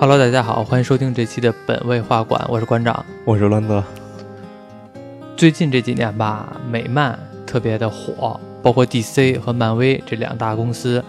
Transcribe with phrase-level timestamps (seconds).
[0.00, 3.04] Hello，大家好，欢迎收听这期的本位画馆，我是馆长。
[3.22, 3.84] 我是栾泽。
[5.36, 11.04] 最近这几年吧，美漫特别的火，包括 DC 和漫威这两大公司，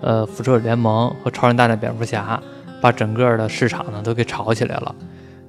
[0.00, 2.40] 呃，复仇者联盟和超人大战蝙蝠侠，
[2.80, 4.94] 把整个的市场呢都给炒起来了。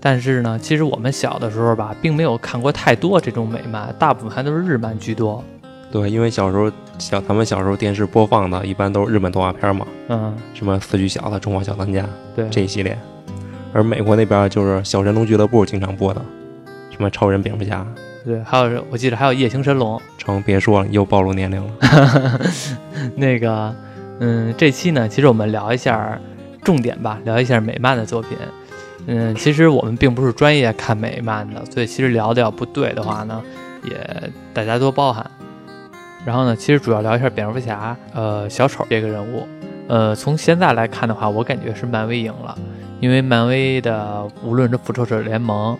[0.02, 5.44] 但是呢，其实我们小的时候吧，并没有看过太多这种美漫，大部分还都是日漫居多。
[5.92, 12.04] 对，因为小时候小咱们小时候电视播放的一般都是日本动画片嘛，嗯，什么四驱小子、中华小当家
[12.36, 12.98] 对，这一系列。
[13.73, 16.22] 而美国那边就是小神龙俱乐部经常播的，
[16.90, 17.86] 什么超人、蝙蝠侠。
[18.26, 20.02] 对，还有我记得还有夜行神龙。
[20.18, 22.42] 成，别说了，又暴露年龄了。
[23.16, 23.73] 那个，
[24.20, 26.20] 嗯，这期呢，其实我们聊一下
[26.64, 28.38] 重点吧，聊一下美漫的作品。
[29.06, 33.42] 嗯，其实我们并不是专业看美漫的，所以其实聊的要不对的话呢，
[33.84, 33.94] 也
[34.53, 35.30] 大家多包涵。
[36.28, 39.47] 然后呢，其实主要聊一下蝙蝠侠，呃，小丑这个人物。
[39.88, 42.53] 呃，从现在来看的话，我感觉是漫威赢了，
[43.00, 45.78] 因为漫威的无论是复仇者联盟，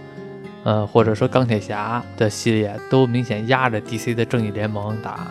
[0.64, 5.28] 呃，或者说钢铁侠的系列，都明显压着 DC 的正义联盟打。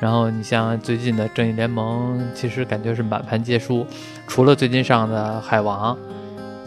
[0.00, 3.86] 然后你像最近的正义联盟，其实感觉是满盘皆输，
[4.26, 5.94] 除了最近上的海王，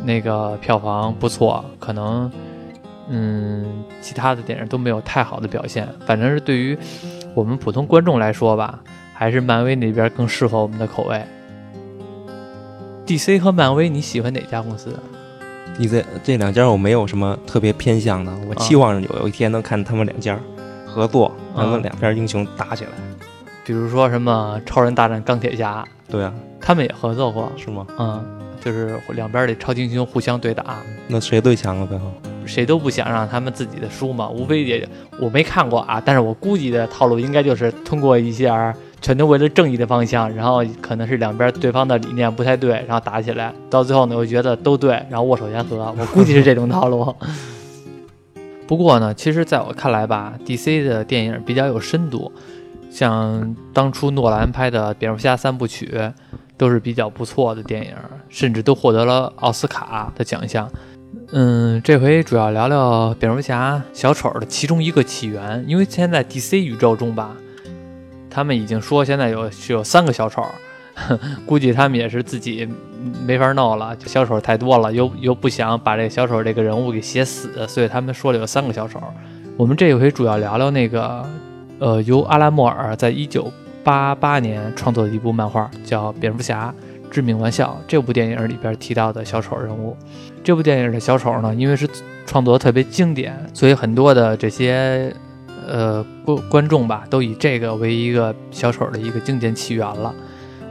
[0.03, 2.31] 那个票房不错，可能，
[3.09, 5.89] 嗯，其他的电影都没有太好的表现。
[6.05, 6.77] 反正是对于
[7.39, 8.81] 我们普通观众来说吧，
[9.13, 11.23] 还是漫威那边更适合我们的口味。
[13.05, 14.99] DC 和漫威，你喜欢哪家公司
[15.77, 20.37] ？？DC 这两家我没有什么特别偏向的，我期望有有一天能看他们两家
[20.85, 22.91] 合作，他们两边英雄打起来。
[23.63, 27.87] 比如说什么超人大战钢铁侠，对啊，他们也合作过，是吗？
[27.97, 28.21] 嗯，
[28.59, 31.87] 就是两边的超级英雄互相对打，那谁最强啊？
[31.89, 32.11] 最后
[32.50, 34.89] 谁都不想让他们自己的输嘛，无非也
[35.20, 47.15] 我没看过啊，但是我估计的套路应该就是通过一下全都为了正义的方向，然后可能是两边对方的理念不太对，然后打起来，到最后呢，我觉得都对，然后握手言和，我估计是这种套路。
[48.67, 52.32] 不过呢，其实在我看来吧，DC 的电影比较有深度，
[52.89, 55.99] 像当初诺兰拍的蝙蝠侠三部曲，
[56.58, 57.93] 都是比较不错的电影，
[58.27, 60.70] 甚至都获得了奥斯卡的奖项。
[61.31, 67.35] 嗯，这回主要聊聊蝙蝠侠小丑的其中一个起源，因为现在 DC 宇宙中吧，
[68.31, 70.43] 他们已经说现在有是有三个小丑，
[71.45, 72.67] 估计他们也是自己
[73.27, 78.99] 没法弄了，小丑太多了，又又不想把这小丑这个人物给写死，所以他们说了有三个小丑。
[79.55, 81.23] 我们这回主要聊聊那个，
[81.77, 83.53] 呃，由阿拉莫尔在一九
[83.83, 86.73] 八八年创作的一部漫画，叫《蝙蝠侠：
[87.09, 87.77] 致命玩笑》。
[87.87, 89.95] 这部电影里边提到的小丑人物。
[90.43, 91.87] 这部电影的小丑呢，因为是
[92.25, 95.14] 创作特别经典，所以很多的这些
[95.67, 100.14] 呃观观众吧，都以这个为一个小丑的一个经典起源了。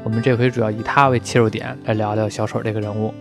[0.05, 3.13] 我们这回主要以他为切入点来聊聊小丑这个人物。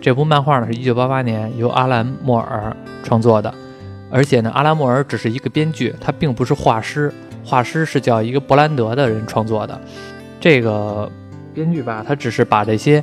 [0.00, 3.52] 这部漫画呢，是一九八八年由阿兰·莫尔创作的，
[4.10, 7.10] 而且呢，阿兰·莫尔只是一个编剧，他并不是画师，
[7.42, 9.80] 画师是叫一个布兰德的人创作的。
[10.38, 11.10] 这个
[11.54, 13.02] 编剧吧，他只是把这些。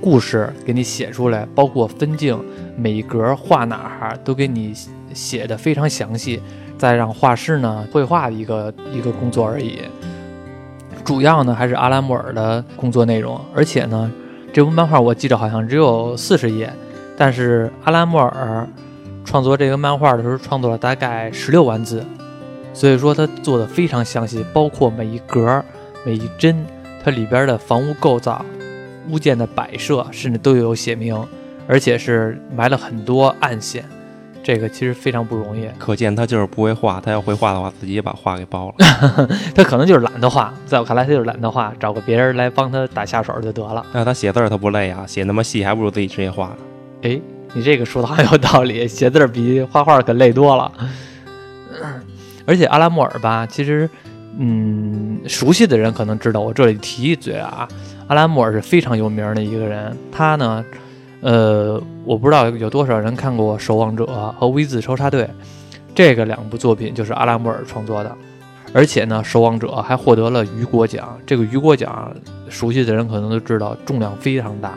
[0.00, 2.38] 故事给你写出来，包括分镜，
[2.76, 4.74] 每一格画哪儿都给你
[5.14, 6.42] 写的非常详细，
[6.76, 9.78] 再让画师呢绘画的一个一个工作而已。
[11.06, 14.12] 主要呢还是阿兰·莫尔的工作内容，而且呢，
[14.52, 16.70] 这部漫画我记得好像只有四十页，
[17.16, 18.68] 但是阿兰·莫尔
[19.24, 22.04] 创作这个漫画的时候创作了大概十六万字，
[22.74, 25.64] 所以说他做的非常详细，包括每一格、
[26.04, 26.54] 每一帧，
[27.04, 28.44] 它里边的房屋构造。
[29.10, 31.14] 物件的摆设甚至都有写明，
[31.68, 33.84] 而且是埋了很多暗线，
[34.42, 35.68] 这个其实非常不容易。
[35.78, 38.74] 可见他就是不会画，他要会画的话，自己也把画给包了。
[39.54, 43.84] 他可能就是懒得画，在我看来，他就是懒得画，找个别人来帮他打下手就得了。
[43.92, 45.04] 那他写字儿他不累啊？
[45.06, 46.56] 写那么细，还不如自己直接画呢。
[47.02, 47.20] 哎，
[47.52, 50.72] 你这个说的很有道理，写字儿比画画可累多了。
[52.46, 53.88] 而且阿拉莫尔吧，其实，
[54.38, 57.68] 嗯，熟悉的人可能知道，我这里提一嘴啊。
[58.06, 60.64] 阿拉·莫尔是非常有名的一个人，他呢，
[61.20, 65.22] 呃，我不知道有多少人看过《守望者》和《V 字仇杀队》，
[65.94, 68.14] 这个两部作品就是阿拉·莫尔创作的，
[68.74, 71.16] 而且呢，《守望者》还获得了雨果奖。
[71.24, 72.14] 这个雨果奖，
[72.50, 74.70] 熟悉的人可能都知道，重量非常大，《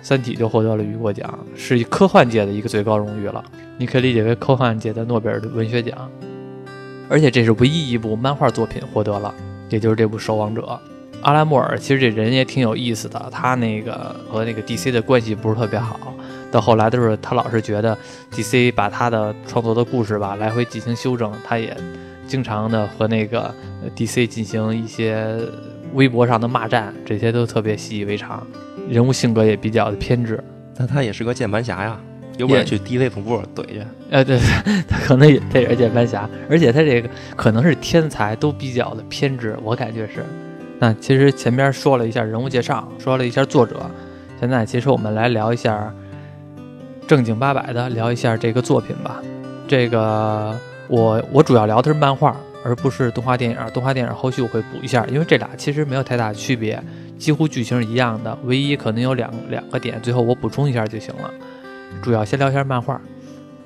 [0.00, 3.42] 三体》就获得了雨果奖，是科幻界的一个最高荣誉了，
[3.78, 6.08] 你可以理解为科幻界的诺贝尔文学奖。
[7.08, 9.34] 而且这是唯一一部漫画作品获得了，
[9.68, 10.62] 也就是这部《守望者》。
[11.22, 15.98] 阿拉莫尔其实这人也挺有意思的，他那个和那个 DC 的关系不是特别好，
[16.50, 17.96] 到后来都是他老是觉得
[18.30, 21.74] DC 把他的创作的故事吧来回进行修正，他也
[22.26, 23.54] 经常的和那个
[23.96, 25.38] DC 进行一些
[25.94, 28.46] 微博上的骂战，这些都特别习以为常。
[28.88, 30.42] 人物性格也比较的偏执，
[30.76, 31.98] 但他也是个键盘侠呀，
[32.36, 33.82] 有本事去 DC 总部怼去。
[34.10, 34.38] 呃，对，
[34.88, 40.24] 他可能也他也是键盘侠，而且他这个可能是天才，都比较的偏执，我感觉是。
[40.78, 43.88] 那其实前边说了一下人物介绍，说了一下作者，
[44.40, 45.92] 现在其实我们来聊一下
[47.06, 49.22] 正经八百的聊一下这个作品吧。
[49.66, 50.58] 这个
[50.88, 53.56] 我我主要聊的是漫画，而不是动画电影。
[53.72, 56.82] 动画电影后续我会补一下，因为这俩其实没有太大区别。
[57.16, 61.30] 几乎剧情是一样的，唯一可能有两两个点，最后我补充一下就行了。
[62.02, 63.00] 主要先聊一下漫画。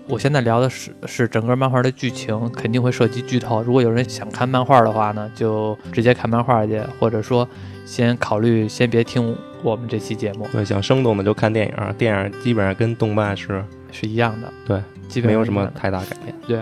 [0.09, 3.63] 我现在聊的是是整个漫画的剧情，肯定会涉及剧透。
[3.63, 7.47] 如果有人想看漫画的话呢，就直接看漫画去，或者说
[7.85, 10.49] 先考虑先别听我们这期节目。
[10.51, 14.53] 对，想生动的就看电影，电影基本上跟动漫是是一样的。
[14.67, 16.35] 对，基本没有什么太大改变。
[16.47, 16.61] 对，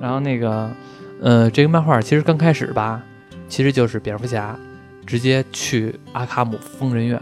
[0.00, 0.68] 然后那个，
[1.20, 3.00] 呃，这个漫画其实刚开始吧，
[3.48, 4.58] 其实就是蝙蝠侠。
[5.04, 7.20] 直接去阿卡姆疯人院，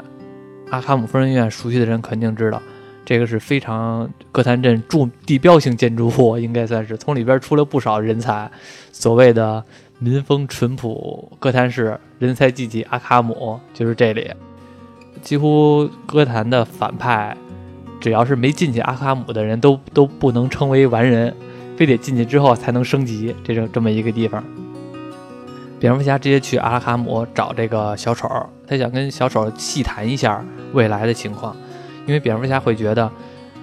[0.70, 2.62] 阿卡姆疯人院熟悉的人肯定知道，
[3.04, 8.50] 这个是非常哥谭镇著地标性建筑物，应该算是从里边出了不少人才。
[8.92, 9.64] 所谓的
[9.98, 14.30] 民风淳朴哥谭市人才济济，阿卡姆就是这里。
[15.22, 17.36] 几乎哥谭的反派，
[18.00, 21.34] 只要是没进去阿卡姆的人都都不能称为完人，
[21.76, 24.42] 非得进去之后才能升级，这种这么一个地方。
[25.78, 28.28] 蝙蝠侠直接去阿拉卡姆找这个小丑，
[28.66, 31.56] 他想跟小丑细谈一下未来的情况，
[32.10, 33.08] 因为蝙蝠侠会觉得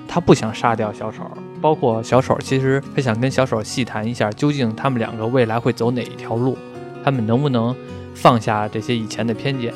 [0.08, 1.30] 他不想杀掉小丑，
[1.62, 6.58] 包括小丑，其实他想跟小丑细谈一下，究竟他们两个未来会走哪一条路，
[7.04, 7.76] 他们能不能
[8.16, 9.74] 放下这些以前的偏见。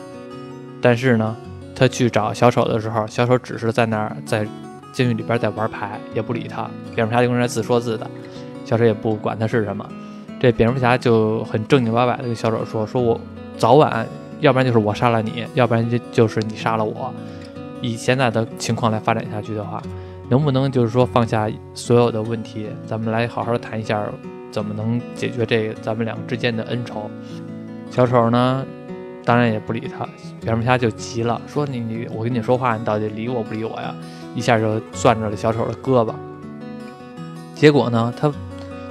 [0.81, 1.35] 但是呢，
[1.75, 4.47] 他去找小丑的时候，小丑只是在那儿在
[4.93, 6.65] 监狱里边在玩牌，也不理他。
[6.95, 8.09] 蝙蝠侠就跟那自说自的，
[8.63, 9.85] 小丑也不管他是什么。
[10.39, 13.19] 这蝙蝠侠就很正经八百的跟小丑说：“说我
[13.57, 14.07] 早晚，
[14.39, 17.13] 要不然就是我杀了你，要不然就就是你杀了我。
[17.81, 19.81] 以现在的情况来发展下去的话，
[20.29, 24.03] 能不能就是说放下所有的问题，咱们来好好谈一下，
[24.51, 27.09] 怎么能解决这咱们两个之间的恩仇？”
[27.91, 28.65] 小丑呢，
[29.25, 30.07] 当然也不理他。
[30.41, 33.93] 蝙蝠侠就急了，说：“你你，我跟你说话，你到底理我不理我呀？”
[34.35, 36.13] 一下就攥着了小丑的胳膊。
[37.53, 38.31] 结果呢，他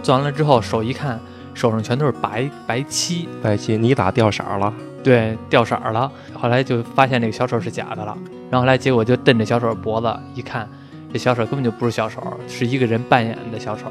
[0.02, 1.18] 攥完了之后，手一看。
[1.52, 4.72] 手上全都是白白漆，白漆，你咋掉色了？
[5.02, 6.10] 对，掉色儿了。
[6.34, 8.16] 后来就发现那个小丑是假的了。
[8.50, 10.68] 然后后来结果就瞪着小丑脖子一看，
[11.12, 13.86] 这小丑根本就不是小丑，是一个人扮演的小丑。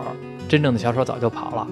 [0.47, 1.67] 真正的小丑早就跑了。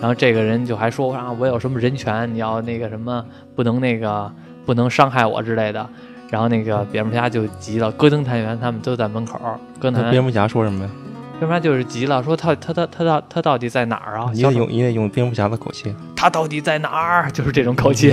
[0.00, 2.32] 然后这个人就还说啊，我有什么人权？
[2.34, 4.30] 你要那个什么，不能那个
[4.66, 5.88] 不能伤害我之类的。
[6.30, 9.38] 然后那个蝙蝠侠就急了，戈登探员他们都在门口。
[9.78, 10.90] 戈登蝙蝠侠说什么呀？
[11.44, 14.30] 要不然就是急了，说他他他他到他到底在哪儿啊？
[14.32, 15.94] 你得用你得用蝙蝠侠的口气。
[16.16, 17.28] 他到底在哪儿？
[17.32, 18.10] 就是这种口气。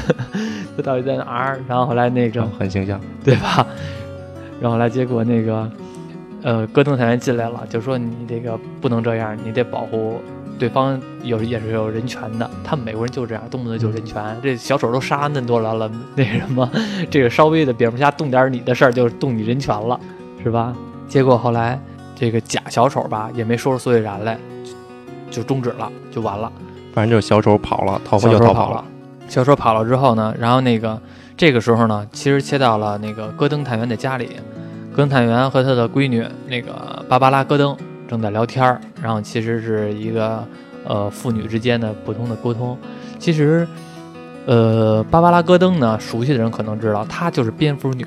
[0.74, 1.60] 他到底在哪儿？
[1.68, 3.66] 然后后来那个很形象， 对吧？
[4.62, 5.70] 然后来结果那个
[6.42, 10.18] 呃，戈登探员进来了，就说你这个不能这样，你得保护
[10.58, 12.50] 对方，有也是有人权的。
[12.64, 14.24] 他们美国人就这样，动不动就人权。
[14.42, 16.66] 这小丑都杀那么多人了，那什么，
[17.10, 20.00] 这个稍微的蝙蝠侠动点你的事儿，就动你人权了，
[20.42, 20.74] 是吧？
[21.06, 21.78] 结果后来。
[22.24, 24.38] 这个假小丑吧，也没说出所以然来，
[25.30, 26.50] 就终止了，就完了。
[26.94, 28.82] 反正就是小丑跑了，逃就逃跑了。
[29.28, 30.98] 小丑跑了之后呢，然后那个
[31.36, 34.30] 这个时候呢，其实切到了那个戈登探员的家里，
[34.92, 37.76] 戈登探员和他的闺女那个芭芭拉·戈登
[38.08, 40.42] 正在聊天儿，然后其实是一个
[40.86, 42.78] 呃父女之间的普通的沟通。
[43.18, 43.68] 其实，
[44.46, 48.06] 呃，芭芭拉·戈登呢，熟悉的人可能知道，她就是蝙蝠女，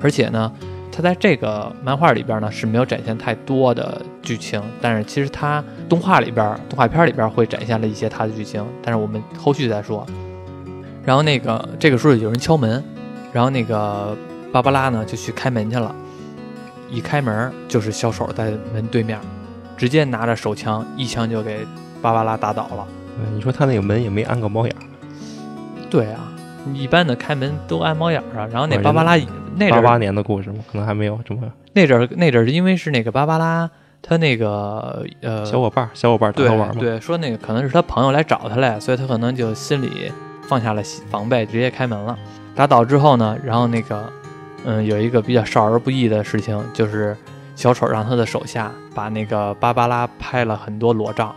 [0.00, 0.52] 而且呢。
[0.92, 10.06] 他在这个漫画里边呢是没有展现太多的剧情，但是其实他动画里边、动画片里边会展现了一些他的剧情，但是我们后续再说。
[11.04, 12.82] 然后那个这个时候有人敲门，
[13.32, 14.16] 然后那个
[14.52, 15.94] 芭芭拉呢就去开门去了，
[16.90, 19.18] 一开门就是小丑在门对面，
[19.76, 21.66] 直接拿着手枪一枪就给
[22.02, 22.86] 芭芭拉打倒了。
[23.34, 24.82] 你说他那个门也没安个猫眼儿？
[25.90, 26.29] 对啊，
[26.74, 28.48] 一般的开门都安猫眼儿啊。
[28.52, 29.16] 然后那芭芭拉。
[29.56, 30.58] 那八八年的故事吗？
[30.70, 31.42] 可能还没有这么。
[31.72, 33.68] 那阵儿那阵儿是因为是那个芭芭拉，
[34.00, 36.74] 他那个呃小伙伴儿小伙伴儿他玩嘛。
[36.78, 40.12] 对，说那个可能是他朋友来找他来，所以他可能就心里
[40.48, 42.16] 放下了防备，直接开门了。
[42.54, 44.10] 打倒之后呢，然后那个
[44.64, 47.16] 嗯有一个比较少儿不宜的事情，就是
[47.56, 51.34] 小丑让他的手下把那个芭芭拉拍了很多裸照，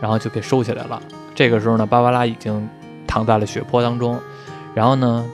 [0.00, 1.02] 然后就给收起来了。
[1.34, 2.68] 这个时候呢，芭芭拉已经
[3.08, 4.16] 躺在了血泊当中，
[4.74, 5.24] 然后呢。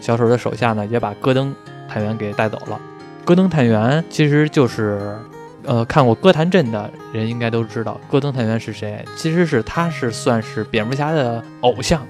[0.00, 1.54] 小丑的手下呢，也把戈登
[1.88, 2.80] 探员给带走了。
[3.24, 5.16] 戈登探员其实就是，
[5.62, 9.04] 呃，看过《哥谭镇》的人应该都知道，戈登探员是谁。
[9.14, 12.04] 其实是他是算是蝙蝠侠的偶像，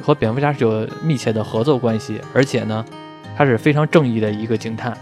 [0.00, 2.84] 和蝙蝠侠是有密切的合作关系，而且呢，
[3.36, 4.96] 他是非常正义的一个警探，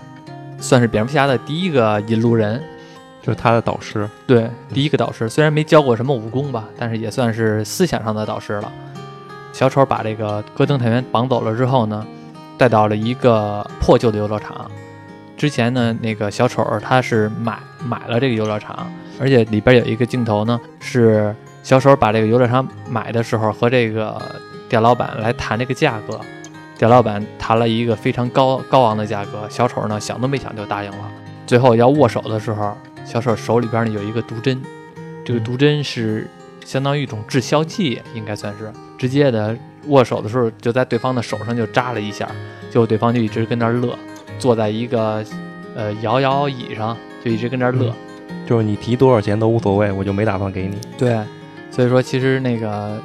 [0.59, 2.59] 算是蝙蝠侠的第一个引路人。
[3.21, 8.73] 就是他的导师，对，第一个导师，虽然没教过什么武功吧，但是也算是思想上的导师了。
[9.52, 12.07] 小丑把这个戈登探员绑走了之后呢，
[12.57, 14.71] 带到了一个破旧的游乐场。
[15.37, 18.90] 之前呢，那个小丑他是买买了这个游乐场，
[19.21, 24.21] 而且里边有一个镜头呢，是小丑把这个游乐场买的时候和这个
[24.69, 26.21] 店老板来谈这个价格，
[26.78, 31.11] 店老板谈了一个非常高高昂的价格，小丑呢想都没想就答应了。
[31.47, 32.76] 最后要握手的时候。
[33.02, 34.62] 小丑手里边呢有一个毒针，
[35.25, 36.28] 这个毒针是
[36.64, 42.31] 相当于一种致消剂，应该算是直接的握手的时候就在对方的手上就扎了一下，
[42.71, 43.99] 结果对方就一直跟那儿乐，
[44.38, 45.25] 坐在一个
[45.75, 47.93] 呃摇摇椅上就一直跟那儿乐，
[48.47, 50.79] 就是你提多少钱都无所谓，我就没打算给你。
[50.97, 51.19] 对，
[51.71, 53.00] 所以说其实那个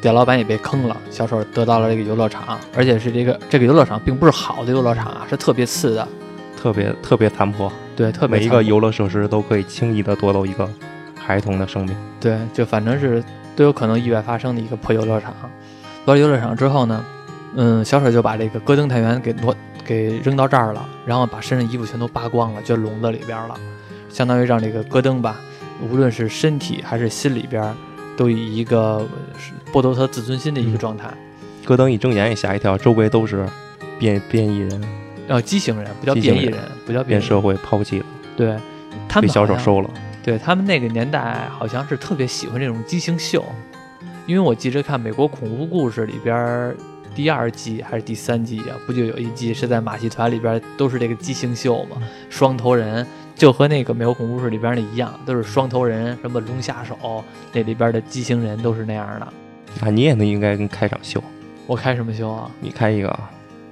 [0.00, 6.08] 店老板也被坑了，小丑得到了这个游乐场，而且是这个这个游乐场并不是好的游乐场啊，是特别次的。
[6.56, 10.68] 特别特别残破，对，特别每一个游乐设施都可以轻易的夺走一个
[11.30, 13.22] 孩童的生命，对，就反正是
[13.54, 15.32] 都有可能意外发生的一个破游乐场。
[16.04, 17.04] 到游乐场之后呢，
[17.54, 23.54] 嗯，小丑就把这个戈登探员给挪给扔到这儿了，然后把身上衣服全都扒光了，就笼子里边了，
[24.08, 25.36] 相当于让这个戈登吧，
[25.80, 27.72] 无论是身体还是心里边，
[28.16, 29.06] 都以一个
[29.72, 31.08] 剥夺他自尊心的一个状态。
[31.64, 33.46] 戈登一睁眼也吓一跳，周围都是
[34.00, 34.82] 变变异人。
[35.28, 38.06] 呃畸形人，不叫变异人，不叫变社会抛弃了。
[38.36, 38.56] 对，
[39.08, 39.88] 他们被小丑收了。
[40.22, 43.44] 对他们那个年代，好像是特别喜欢这种畸形秀，
[44.26, 46.74] 因为我记着看《美国恐怖故事》里边
[47.14, 51.96] 第二季还是第三季啊，不就有一季是在马戏团里边都是这个畸形秀嘛？
[52.28, 59.26] 双头人就和那个《美国恐怖故事》里边那一样，都是双头人，什么龙虾手那里边的畸形人都是那样的。
[59.80, 61.22] 啊你也能应该跟开场秀？
[61.66, 62.50] 我开什么秀啊？
[62.60, 63.18] 你开一个。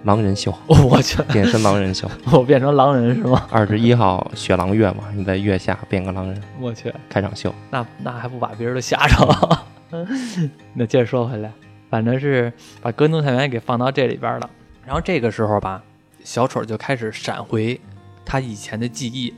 [0.05, 3.47] 狼人秀， 我去，变身狼人秀， 我变成狼人是吗？
[3.51, 9.59] 二十一号雪狼月嘛，你在月下变个狼人，我去，开场秀，那那还不把别人都吓着？
[10.75, 11.53] 那接着说回来，
[11.91, 14.49] 反正是把戈登探员给放到这里边了。
[14.87, 15.83] 然后这个时候吧，
[16.23, 17.79] 小丑就开始闪回
[18.25, 19.35] 他以前的记忆。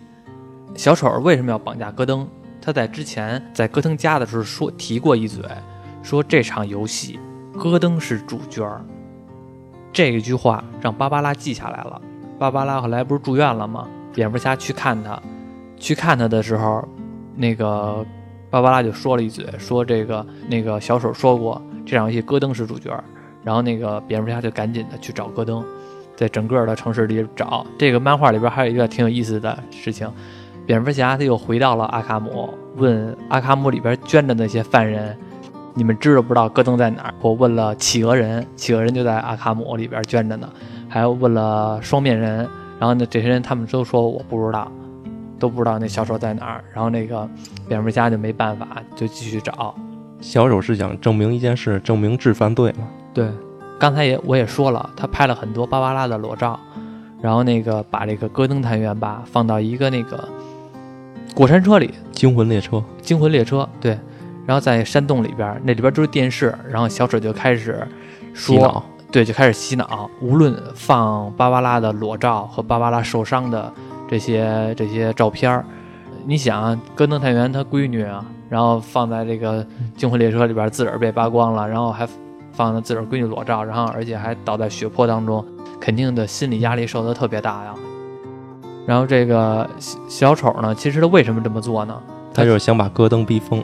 [0.76, 2.28] 小丑为什么要绑架戈登？
[2.62, 5.42] 他在之前在戈登家的时候说提过一嘴，
[6.02, 7.18] 说这场游戏
[7.58, 8.62] 戈登是主角。
[9.92, 12.00] 这一句话让芭芭拉记下来了。
[12.38, 13.86] 芭芭拉后来不是住院了吗？
[14.14, 15.20] 蝙蝠侠去看他，
[15.76, 16.86] 去看他的时候，
[17.36, 18.04] 那个
[18.50, 22.92] 芭芭拉就说了一嘴，说这个那个小丑说过这场游戏戈登是主角。
[23.42, 25.64] 然后那个蝙蝠侠就赶紧的去找戈登，
[26.14, 27.64] 在整个的城市里找。
[27.78, 30.06] 这个漫画里边还有一个挺有意思的事情，
[30.66, 35.16] 蝙蝠侠他又回到了阿卡姆，问阿卡姆里边捐的那些犯人。
[35.74, 37.14] 你们知道不知道戈登在哪儿？
[37.20, 40.48] 我问了企鹅人，企鹅人就在阿卡姆里边圈着呢。
[40.88, 42.38] 还有问了双面人，
[42.78, 44.70] 然后呢，这些人他们都说我不知道，
[45.38, 46.64] 都不知道那小丑在哪儿。
[46.74, 47.28] 然后那个
[47.68, 49.74] 蝙蝠侠就没办法，就继续找。
[50.20, 52.88] 小丑是想证明一件事，证明治犯罪嘛？
[53.14, 53.28] 对，
[53.78, 56.58] 刚才也我也说了，他拍了很多芭芭拉的裸照，
[57.22, 60.28] 然后那个把这个戈登探员吧放到一个那个
[61.34, 63.96] 过山车里，惊魂列车，惊魂列车，对。
[64.50, 67.86] 然后在山洞里边，那里边就是电视，然后小丑就开始
[68.34, 70.10] 说，对，就开始洗脑。
[70.20, 73.72] 无论放芭芭拉的裸照和芭芭拉受伤的
[74.08, 75.64] 这些这些照片儿，
[76.26, 79.64] 你想，戈登探员他闺女啊，然后放在这个
[79.96, 82.04] 惊魂列车里边，自个儿被扒光了，然后还
[82.52, 85.46] 放了自个儿闺女裸照，然后而且还倒在血泊当中，
[85.80, 87.72] 肯定的心理压力受得特别大呀。
[88.84, 89.70] 然后这个
[90.08, 91.96] 小丑呢，其实他为什么这么做呢？
[92.34, 93.62] 他就是想把戈登逼疯。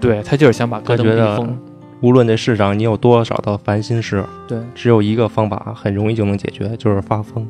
[0.00, 1.58] 对他就是想把戈登逼疯。
[2.00, 7.46] 无论这世上你有多少的烦心事，对，只有一个方法很容易就能解决，就是发疯。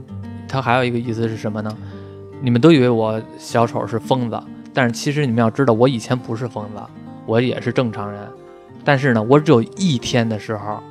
[0.48, 1.76] 他还有一个意思是什么呢？
[2.40, 4.40] 你们都以为我小丑是疯子，
[4.72, 6.80] 但是其实你们要知道，我以前不是疯子，
[7.26, 8.20] 我也是正常人。
[8.84, 10.82] 但是呢，我只有一天的时候。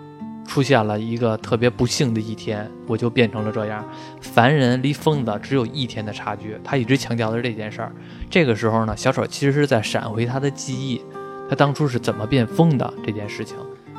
[0.47, 3.83] 出现了一个特别不幸的一天，我就变成了这样。
[4.21, 7.91] 凡人离疯子只有一天的差距，他一直强调的是这件事儿。
[8.29, 11.01] 这个时候呢，小丑其实是在闪回他的记忆，
[11.49, 13.55] 他当初是怎么变疯的这件事情。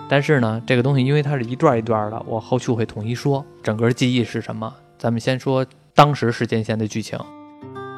[0.08, 4.72] 但是呢，这个东西因为它是一段一段的，我后续会统一说整个记忆是什么。
[4.96, 7.18] 咱们先说当时时间线的剧情，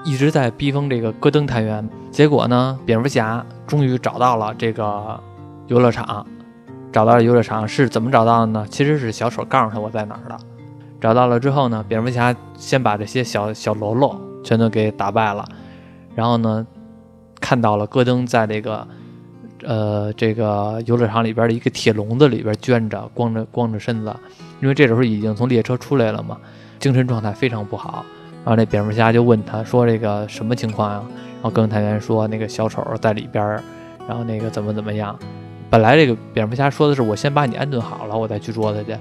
[0.05, 1.89] 一直在逼疯这个戈登探员。
[2.11, 5.21] 结果呢，蝙蝠侠终于找到了这个
[5.69, 6.27] 游乐场。
[6.93, 8.67] 找到了游乐场是怎么找到的呢？
[8.69, 10.37] 其实是小丑告诉他我在哪儿的。
[11.01, 15.49] 找到了之后呢，蝙蝠侠先把这些小小喽啰全都给打败了，
[16.17, 16.67] 然后呢，
[17.41, 18.87] 看到了戈登在这个
[19.65, 24.15] 呃这个游乐场里边的一个铁笼子里边圈着，光着光着身子，
[24.61, 26.39] 因为这时候已经从列车出来了嘛，
[26.79, 28.05] 精神状态非常不好。
[28.45, 31.03] 然后那蝙蝠侠就问他说：“这个什么情况呀？”
[31.43, 33.45] 然后戈登探员说：“那个小丑在里边，
[34.09, 35.15] 然后那个怎么怎么样。”
[35.69, 38.97] 本来这个蝙蝠侠说的是：“我先把你安顿好了，我再去捉他去。”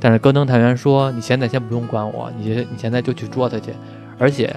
[0.00, 3.72] 但是戈登探员说：“你现在先不用管我，你你现在就去捉他去。”
[4.18, 4.54] 而且，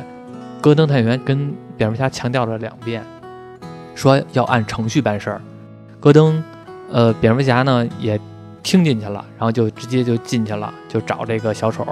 [0.60, 3.04] 戈登探员跟蝙蝠侠强调了两遍，
[3.96, 5.42] 说要按程序办事儿。
[6.00, 6.44] 戈登，
[6.92, 8.20] 呃，蝙蝠侠呢也
[8.62, 11.86] 听进去了，然后就直接就进去了，就找这个小丑。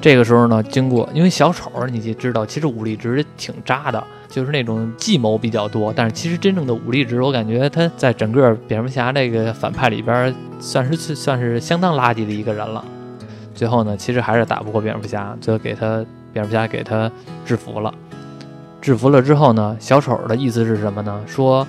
[0.00, 5.92] 这个时候呢，经过因为小丑，你就知道其实武力值挺渣的，就是那种计谋比较多。
[5.94, 12.84] 但是其实真正的武力值，我感觉他在整个蝙蝠侠这个反派里边，算是算是相当垃圾的一个人了。
[13.54, 17.10] 最后呢，其实还是打不过蝙蝠侠，最后给他蝙蝠侠给他
[17.44, 17.92] 制服了。
[18.86, 21.20] 制服了之后呢，小丑的意思是什么呢？
[21.26, 21.66] 说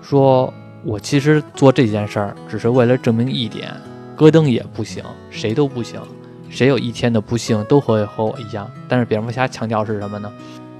[0.00, 0.54] 说
[0.84, 3.74] 我其实做这件事儿只是为了证明一点：
[4.14, 6.00] 戈登也不行，谁都不行。
[6.48, 10.30] 谁有一天的不幸都会和我一样，但是蝙蝠侠强调是什么呢？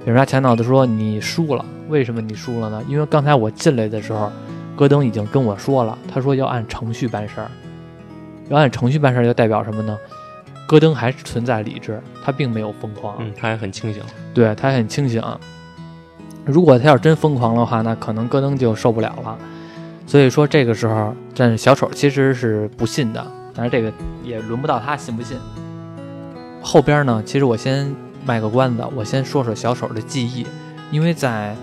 [0.05, 2.81] 蝙蝠侠强调的说你输了，为什么你输了呢？
[2.87, 4.31] 因为刚才我进来的时候，
[4.77, 7.51] 戈登已经跟我说了，他说要按程序办事儿，
[8.47, 9.97] 要按程序办事儿就代表什么呢？
[10.65, 14.01] 戈登还是存在理智，他并没有疯狂，嗯，他还很清醒，
[14.33, 15.21] 对他还很清醒。
[16.45, 19.37] 如果他要真疯狂的话，那可能戈登就受不了了。
[20.05, 23.91] 所以说这个时候，但是小丑其实是不信的，但是这个
[24.23, 25.37] 也轮不到他信不信。
[26.61, 27.95] 后边呢，其实我先
[28.25, 30.45] 卖个关子，我先说说小丑的记忆，
[30.91, 31.55] 因为在，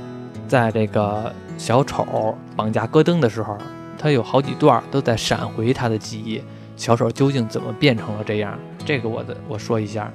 [0.49, 3.59] 在这个小丑绑架戈登的时候，
[3.99, 6.43] 他有好几段都在闪回他的记忆，
[6.77, 8.59] 小丑究竟怎么变成了这样？
[8.87, 10.11] 这个我的我说一下，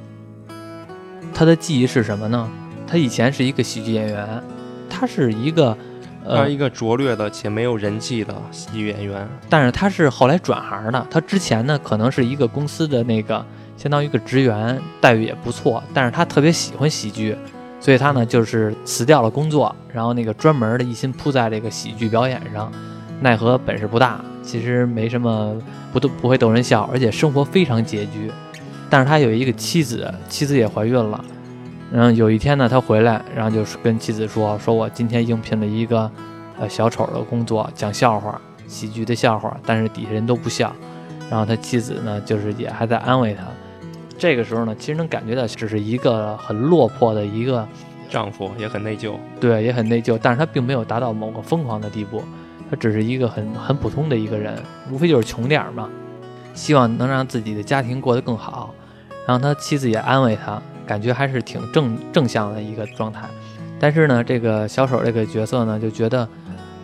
[1.33, 2.49] 他的记忆是什么呢？
[2.87, 4.43] 他以前是一个喜剧演员，
[4.97, 5.77] 他是一个，
[6.23, 13.45] 呃，一个拙劣的且没有人气的喜剧演员，但是他是后来转行的，他之前呢可能是一个公司的那个。
[13.77, 17.35] 相当于一个职员，待遇也不错，但是他特别喜欢喜剧，
[17.77, 22.71] 所以他呢就是辞掉了工作，然后那个专门的一心扑在这个喜剧表演上，
[23.19, 25.53] 奈何本事不大，其实没什么
[25.91, 28.31] 不都不会逗人笑，而且生活非常拮据。
[28.89, 31.23] 但是他有一个妻子，妻子也怀孕了，
[31.91, 36.09] 然后有一天呢，他回来，然后就是跟妻子说，说我今天应聘了一个
[36.59, 40.75] 呃小丑的工作，讲笑话，喜剧的笑话，但是底下人都不笑，
[41.29, 43.43] 然后他妻子呢就是也还在安慰他。
[44.17, 47.67] 这个时候呢，其实能感觉到，只是一个很落魄的一个
[48.09, 50.17] 丈夫，也很内疚，对，也很内疚。
[50.21, 52.23] 但是他并没有达到某个疯狂的地步，
[52.69, 54.57] 他只是一个很很普通的一个人，
[54.89, 55.89] 无非就是穷点儿嘛，
[56.53, 58.73] 希望能让自己的家庭过得更好。
[59.27, 63.21] 然后他妻子也安慰他，感觉还是挺正正向的一个状态。
[63.79, 66.27] 但是呢，这个小丑这个角色呢，就觉得，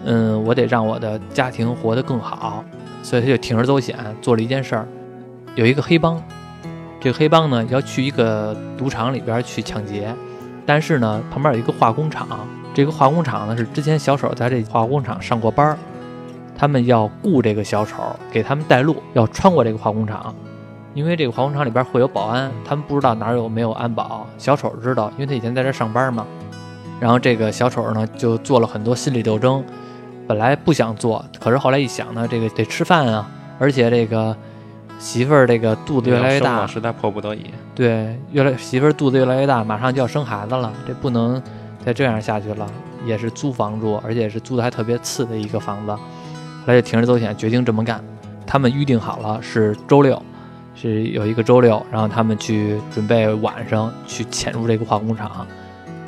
[0.06, 2.64] 嗯，我得让我的家庭活得更好，
[3.02, 4.88] 所以他就铤而走险做了一件事儿，
[5.56, 6.22] 有一个黑帮。
[7.00, 10.14] 这个黑帮呢要去一个赌场里边去抢劫，
[10.68, 12.28] 但是呢旁边有一个化工厂，
[12.76, 15.78] 这个化工厂呢是之前小丑在这化工厂上过班儿，
[16.56, 20.36] 他们要雇这个小丑给他们带路，要穿过这个化工厂，
[20.94, 26.26] 因为这个化工厂里边会有保安，他们不知道哪有没有安保，小丑知道，因为他以前在这上班嘛。
[27.00, 29.64] 然后这个小丑呢就做了很多心理斗争，
[30.28, 34.36] 本来不想做，可是后来一想呢，这个得吃饭啊，而且这个。
[35.00, 37.48] 媳妇儿这个肚子越来越大，实在迫不得已。
[37.74, 41.42] 对，越来媳妇儿肚子越来越大，马上就要生孩子了，这不能
[41.84, 42.68] 再这样下去了。
[43.04, 45.92] 也是租房住，而且是租的还特别次的一个房子。
[45.92, 46.02] 后
[46.68, 48.00] 来就铤而走险，决定这么干。
[48.46, 50.22] 他们预定好了是周六，
[50.74, 55.46] 是有一个周六，然后他们去准备晚上去潜入这个化工厂。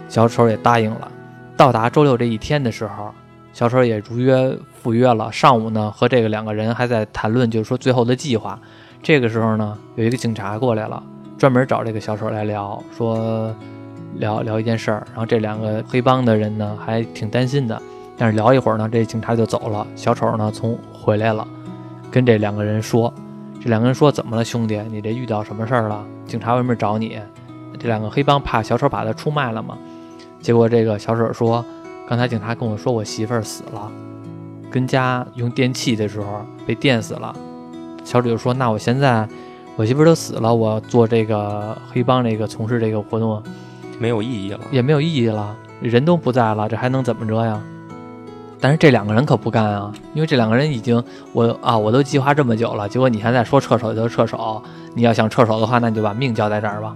[0.07, 1.11] 小丑也答应了。
[1.55, 3.11] 到达周六这一天的时候，
[3.51, 5.31] 小丑也如约赴约了。
[5.31, 8.59] 上午呢，和这个两个人还在谈论，就是说最后的计划。
[9.01, 11.01] 这个时候呢，有一个警察过来了，
[11.37, 13.53] 专门找这个小丑来聊，说
[14.15, 15.05] 聊聊一件事儿。
[15.11, 17.81] 然后这两个黑帮的人呢，还挺担心的。
[18.17, 19.85] 但是聊一会儿呢，这警察就走了。
[19.95, 21.47] 小丑呢，从回来了，
[22.11, 23.13] 跟这两个人说
[23.63, 24.77] ：“这两个人说怎么了，兄弟？
[24.91, 26.05] 你这遇到什么事儿了？
[26.25, 27.17] 警察为什么找你？”
[27.79, 29.77] 这两个黑帮怕小丑把他出卖了嘛？
[30.41, 31.63] 结果这个小丑说
[32.05, 33.89] ：“刚才警察跟我说，我媳妇儿死了，
[34.69, 37.33] 跟家用电器的时候被电死了。”
[38.03, 39.25] 小丑就说：“那我现在，
[39.77, 43.41] 我媳妇儿都死了，我做这个黑帮这个从事这个活动，
[43.97, 47.61] 没有意义了，也没有意义了，人都不在了，这还能怎么着呀？
[48.63, 56.95] 但是这两个人可不干啊，因为这两个人已经我啊，我都计划这么久了，结果你现在说撤手就撤手，你要想撤手的话，那你就把命交在这儿吧。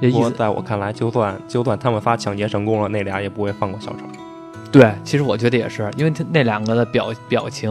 [0.00, 3.98] 这意思在我看来，就算就算他们发抢劫成功了，那俩也不会放过小丑。
[4.72, 7.70] 对，其实我觉得也是，因为他那两个的表表情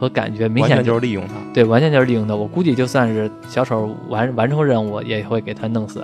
[0.00, 1.34] 和感觉明显就是利用他。
[1.52, 2.34] 对，完全就是利用他。
[2.34, 6.02] 我估计就算是小丑完完成任务，也会给他弄死。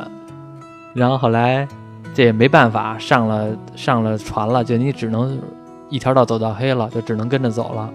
[0.92, 1.66] 然后后来
[2.12, 5.40] 这也没办法，上了上了船了，就你只能
[5.88, 7.90] 一条道走到黑了，就只能跟着走了。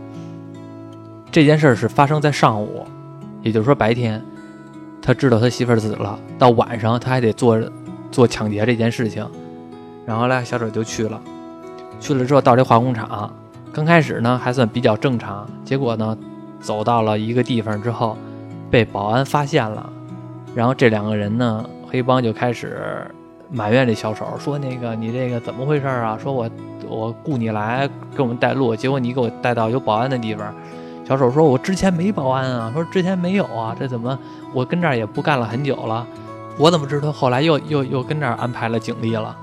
[1.32, 2.86] 这件事儿是发生在上午，
[3.42, 4.24] 也就是说白天，
[5.02, 7.60] 他知道他媳妇儿死了，到晚上他还得做
[8.12, 9.26] 做抢劫这件事情。
[10.06, 11.22] 然后呢小丑就去了，
[12.00, 13.34] 去了之后到这化工厂，
[13.72, 16.18] 刚开始呢还算比较正常，结果呢
[16.60, 18.18] 走到了一个地方之后，
[18.70, 19.90] 被保安发现了，
[20.54, 23.10] 然后这两个人呢黑帮就开始
[23.52, 26.18] 埋怨这小丑，说那个你这个怎么回事啊？
[26.22, 26.50] 说我
[26.88, 30.54] 我雇你来给我们带路，结果你给我带到有保安的地方。
[31.06, 34.18] 小丑说：“我之前没保安啊，说之前没有啊，这怎么
[34.54, 36.08] 我跟这儿也不干了很久了，
[36.58, 39.36] 我怎么知道后来又又又跟这儿安排了警力了？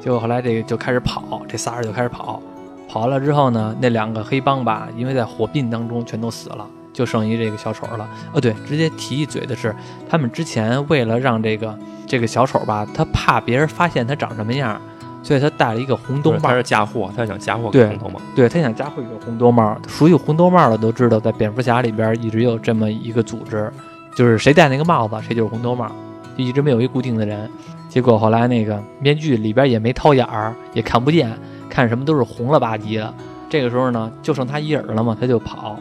[0.00, 2.42] 结果后来这个就开始跑，这仨人就开始跑，
[2.88, 8.06] 跑完了之后呢，那两个黑帮吧，因为在火并当中全都死了，就剩一这个小丑了。
[8.34, 9.74] 哦，对，直接提一嘴的是，
[10.10, 11.74] 他们之前为了让这个
[12.08, 14.80] 这个小丑吧，他怕别人发现他长什么样。”
[15.20, 18.20] 所以他戴了一个红兜帽，他是嫁祸，他想嫁祸给红兜帽。
[18.36, 19.76] 对他想嫁祸一个红兜帽。
[19.86, 23.70] 熟悉红兜帽的都知道，在蝙蝠侠里边一直有这么一个组织，
[24.14, 25.90] 就是谁戴那个帽子，谁就是红兜帽，
[26.36, 27.50] 就一直没有一固定的人。
[27.88, 31.36] 结果后来那个面具里边也没掏眼儿，也看不见，
[31.68, 33.12] 看什么都是红了吧唧的。
[33.50, 35.78] 这个时候呢，就剩他一人了嘛，他就跑，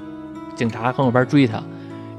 [0.55, 1.61] 警察从后边追他。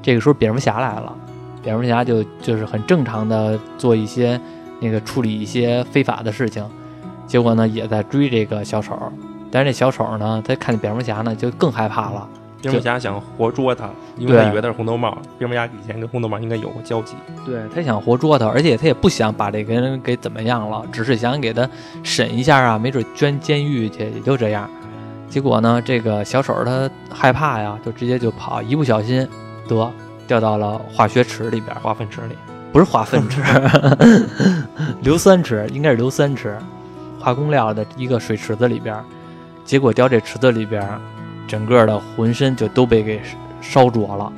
[0.00, 1.14] 这个时候蝙蝠侠来了，
[1.62, 4.40] 蝙蝠侠就就是很正常的做一些
[4.80, 6.64] 那个处理一些非法的事情。
[7.26, 8.96] 结果呢，也在追这个小丑，
[9.50, 12.28] 但是这小丑呢，他看见蝙蝠侠呢，就更害怕了。
[12.60, 15.16] 蝙蝠侠想活捉他，因为他以为他是红头帽。
[15.38, 17.14] 蝙蝠侠以前跟红头帽应该有过交集。
[17.46, 21.68] 对他想活捉他，而且他也不想把这个人给怎么样了，只是想给他
[22.02, 24.68] 审一下啊，没准捐监狱去，也就这样。
[25.28, 29.28] 结果呢，这个小丑他害怕呀，就直接就跑，一不小心
[29.68, 29.92] 得
[30.28, 32.36] 掉到了化学池里边，化粪池里，
[32.72, 33.42] 不是化粪池，
[35.02, 36.56] 硫酸池，应该是硫酸池。
[37.18, 38.96] 化工料的一个水池子里边，
[39.64, 40.86] 结果掉这池子里边，
[41.48, 43.20] 整个的浑身就都被给
[43.60, 44.32] 烧灼了。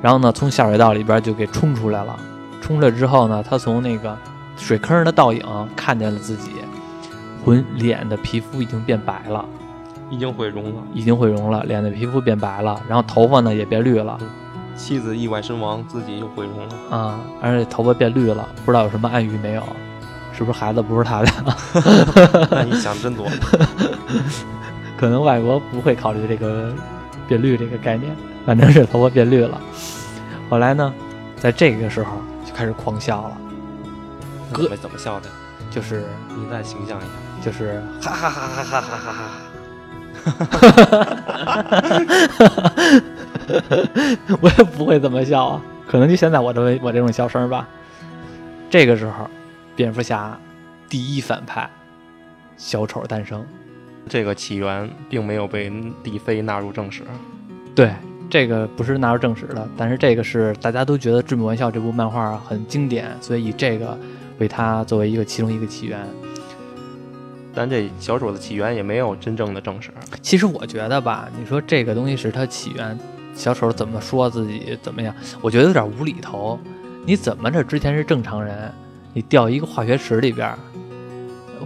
[0.00, 2.14] 然后呢，从下水道里边就给冲出来了。
[2.60, 4.16] 冲出来之后呢，他从那个
[4.56, 5.42] 水坑上的倒影
[5.74, 6.50] 看见了自己，
[7.44, 9.44] 浑脸的皮肤已经变白了，
[10.08, 14.18] 已经毁容了，已经毁容了，脸的皮肤变白了，然后头发呢也变绿了。
[14.76, 19.62] 妻子意外身亡，自己又毁容了啊，而且头发变绿了，不知道有什么暗喻没有。
[20.36, 21.30] 是不是孩子不是他的？
[22.50, 23.24] 那你想真多。
[24.98, 26.72] 可能外国不会考虑这个
[27.28, 28.12] 变绿这个概念，
[28.44, 29.60] 反正是头发变绿了。
[30.50, 30.92] 后来呢，
[31.36, 33.36] 在这个时候就开始狂笑了。
[34.52, 35.28] 哥怎么笑的？
[35.70, 36.04] 就是
[36.36, 37.06] 你再形象一下，
[37.44, 39.12] 就是哈哈哈哈哈哈哈
[40.50, 40.68] 哈
[42.48, 43.00] 哈。
[44.40, 47.68] 我也不会怎么笑啊，可能就现在我这我这种笑声吧。
[48.70, 49.28] 这个时候。
[49.76, 50.38] 蝙蝠侠
[50.88, 51.68] 第一反派
[52.56, 53.44] 小丑诞生，
[54.08, 55.68] 这个起源并没有被
[56.00, 57.02] 迪飞纳入正史。
[57.74, 57.92] 对，
[58.30, 63.98] 这个不是纳入正史的，但是这个是大家都觉得《致命玩笑》这部漫画很经典，所以以这个
[64.38, 65.98] 为它作为一个其中一个起源。
[67.52, 69.90] 但这小丑的起源也没有真正的正史。
[70.22, 72.96] 其实我觉得吧，你说这个东西是它起源，
[73.34, 75.14] 小丑怎么说自己怎么样？
[75.40, 76.58] 我觉得有点无厘头。
[77.06, 78.72] 你怎么着之前是正常人？
[79.12, 80.54] 你掉一个化学池里边，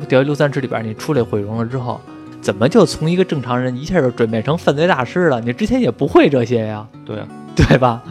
[0.09, 2.01] 掉一硫酸池里边，你出来毁容了之后，
[2.41, 5.41] 怎么就从一个正常人一下就转变成犯罪大师了？
[5.41, 8.03] 你之前也不会这些呀，对啊，对吧？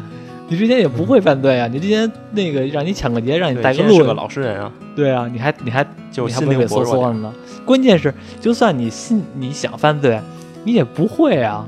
[0.49, 7.33] 你之前也不会犯罪啊，你之前那个让你抢个劫，让你带个路，个老实人啊，对啊，你还你还就心灵缩缩呢。
[7.65, 10.19] 关键是，就算你心你想犯罪，
[10.63, 11.67] 你也不会啊，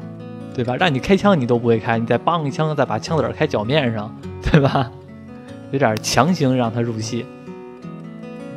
[0.54, 0.76] 对吧？
[0.76, 4.92] 让你开枪你都不会开，你再梆一枪，再把枪子儿开脚面上，对吧？
[5.72, 7.26] 有点强行让他入戏。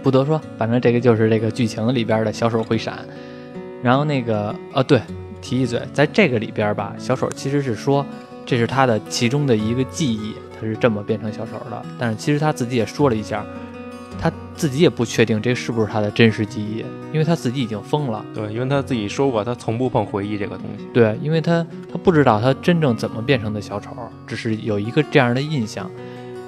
[0.02, 2.98] 不多说，反正这个就是这个剧情里边的小丑会闪，
[3.82, 5.00] 然后那个呃，对，
[5.40, 8.04] 提一嘴，在这个里边吧，小丑其实是说
[8.44, 11.80] 这是他的其中的一个记忆，他是这么变成小丑的。
[11.98, 13.44] 但是其实他自己也说了一下，
[14.22, 18.24] 他自己也不确定这是不是他的真实记忆，因为他自己已经疯了。
[18.32, 20.86] 对，因为他自己说过，他从不碰回忆这个东西。
[20.94, 23.90] 对，因为他他不知道他真正怎么变成的小丑，
[24.24, 25.90] 只是有一个这样的印象。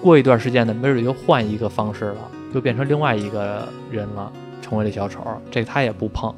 [0.01, 2.31] 过一段时间呢，没准又换一个方式了。
[2.55, 4.31] 又变成另外一个人了，
[4.63, 5.21] 成为了小丑。
[5.51, 6.33] 这个他也不碰。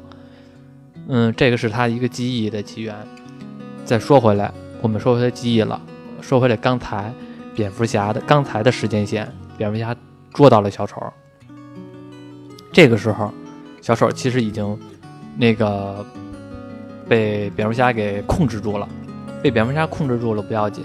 [1.07, 2.95] 嗯，这个是他一个记忆的起源。
[3.85, 5.79] 再说回来，我们说回他记忆了。
[6.19, 7.13] 说回来，刚才
[7.53, 9.95] 蝙蝠侠的刚才的时间线，蝙蝠侠
[10.33, 10.99] 捉到了小丑。
[12.71, 13.31] 这个时候，
[13.81, 14.77] 小丑其实已经
[15.37, 16.05] 那个
[17.07, 18.87] 被蝙蝠侠给控制住了。
[19.41, 20.83] 被蝙蝠侠控制住了不要紧，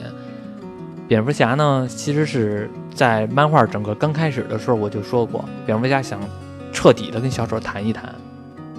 [1.08, 6.20] 蝙蝠侠呢，其实是在漫画整个刚开始的时候我就说过，蝙蝠侠想
[6.70, 8.14] 彻底的跟小丑谈一谈，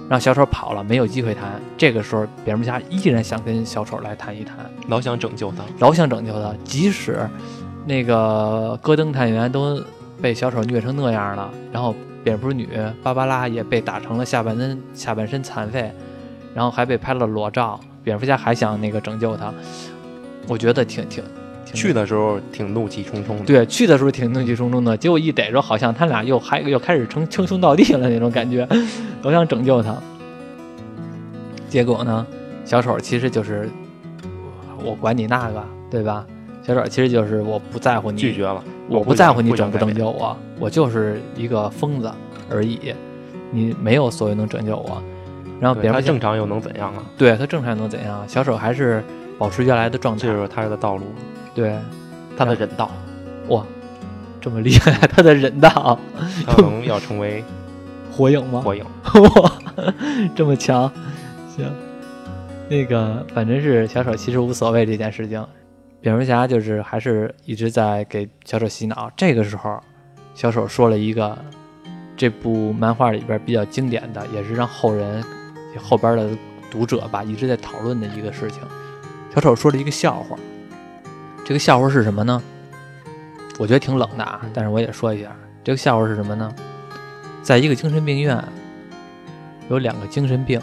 [0.08, 1.60] 让小丑跑了没有机会谈。
[1.76, 4.56] 这个时候，蝙蝠侠依然想跟小丑来谈一谈，
[4.88, 7.28] 老想拯救他，老想拯救他，即使
[7.84, 9.82] 那个戈登探员都
[10.22, 12.66] 被小丑虐成那样了，然后蝙蝠女
[13.02, 15.92] 芭芭拉也被打成了下半身下半身残废，
[16.54, 17.78] 然后还被拍了裸照。
[18.02, 19.52] 蝙蝠侠还想那个拯救他，
[20.46, 21.24] 我觉得挺挺
[21.64, 23.44] 挺去的时候挺怒气冲冲的。
[23.44, 28.68] 对，去的时候挺怒气冲冲的，结果一逮着，好像他俩又还又开始称称兄道弟了那种感觉，
[29.22, 29.96] 都想拯救他。
[31.68, 32.26] 结果呢，
[32.66, 33.70] 小丑其实就是
[34.84, 36.26] 我管你那个，对吧？
[36.66, 42.10] 小丑其实就是我不在乎你，拒绝了，我不在乎你拯不拯救我，我就是一个疯子
[42.50, 42.94] 而已，
[43.50, 45.02] 你没有所谓能拯救我。
[45.60, 47.02] 然后，他正常又能怎样啊？
[47.16, 48.26] 对他正常又能怎样？
[48.26, 49.04] 小丑还是
[49.38, 51.04] 保持原来的状态，这就是他的道路。
[51.54, 51.74] 对，
[52.36, 52.90] 他的忍道，
[53.48, 53.64] 哇，
[54.40, 54.92] 这么厉害！
[55.06, 55.98] 他的忍道，
[56.46, 57.44] 可能要成为
[58.10, 58.60] 火影吗？
[58.62, 59.52] 火影， 哇，
[60.34, 60.90] 这么强！
[61.56, 61.64] 行，
[62.68, 65.44] 那个反正是小丑其实无所谓这件事情，
[66.04, 69.10] 蝙蝠侠就是还是一直在给小丑洗脑。
[69.16, 69.80] 这个时候，
[70.34, 71.34] 小丑说了一个
[72.14, 75.24] 这部漫画里边比较经典的，也是让后人。
[75.78, 76.28] 后边的
[76.70, 78.60] 读者吧一直在讨论的一个事情，
[79.34, 80.36] 小丑说了一个笑话，
[81.42, 82.40] 这个笑话是什么呢？
[83.58, 86.54] 我觉得挺冷的啊，但是我也说一下，这个笑话是什么呢？
[87.42, 88.44] 在一个精神病院，
[89.70, 90.60] 有两个精神病，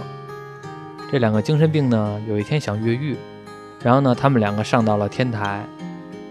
[1.12, 3.18] 这两个精神病呢，有一天想越狱，
[3.84, 5.66] 然后呢，他们两个上到了天台，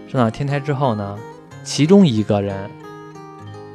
[0.07, 1.17] 上到天台之后呢，
[1.63, 2.69] 其中一个人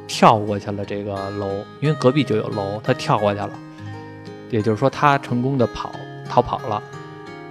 [0.07, 1.47] 跳过去了这个楼，
[1.79, 3.51] 因为隔壁就有楼，他跳过去了。
[4.49, 5.91] 也就是说，他成功的跑
[6.29, 6.81] 逃跑了，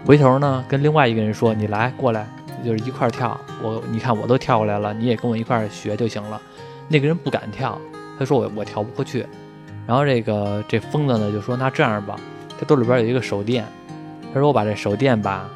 [0.07, 2.27] 回头呢跟另外一个人说：“你来过来，
[2.65, 3.39] 就是一块跳。
[3.63, 6.41] 我你看我都跳过来了，你也跟我一块学就行了。”
[6.89, 7.79] 那个人不敢跳，
[8.19, 9.27] 他说：“我我跳不过去。”
[9.87, 12.17] 然后这个这疯子呢就说：“那这样吧，
[12.59, 13.67] 他兜里边有一个手电，
[14.33, 15.51] 他说我把这手电吧